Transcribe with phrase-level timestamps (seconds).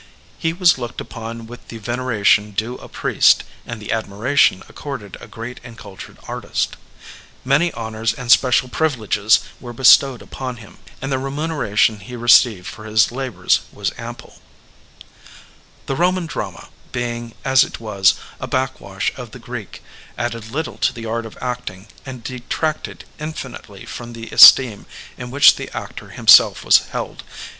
[0.39, 5.27] He was looked upon with the veneration due a priest and the admiration accorded a
[5.27, 6.75] great and cultured artist.
[7.45, 12.85] Many honors and special privileges were bestowed upon him, and the remuneration he received for
[12.85, 14.39] his labors was ample.
[14.39, 18.13] Digitized by Google 476 EVOLUTION OF THE ACTOR The Boman drama, being, as it was,
[18.39, 19.83] a backwash of the Greek,
[20.17, 25.29] added little to the art of acting and de tracted infinitely from the esteem in
[25.29, 27.21] which the actor himself was held.